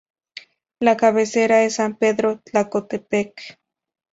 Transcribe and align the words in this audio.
La 0.79 0.97
cabecera 0.97 1.61
es 1.63 1.75
San 1.75 1.95
Pedro 1.95 2.39
Tlacotepec. 2.43 3.59